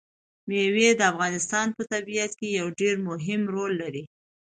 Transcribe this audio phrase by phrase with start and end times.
[0.47, 4.03] مېوې د افغانستان په طبیعت کې یو ډېر مهم رول لري.